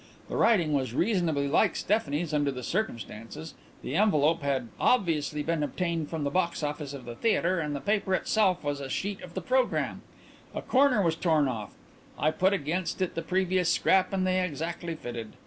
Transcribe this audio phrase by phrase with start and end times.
[0.29, 3.53] The writing was reasonably like Stephanie's under the circumstances,
[3.83, 7.81] the envelope had obviously been obtained from the box office of the theatre and the
[7.81, 10.01] paper itself was a sheet of the programme.
[10.55, 11.75] A corner was torn off;
[12.17, 15.33] I put against it the previous scrap and they exactly fitted."